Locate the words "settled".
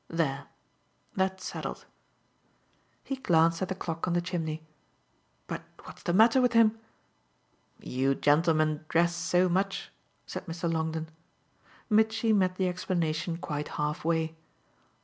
1.45-1.85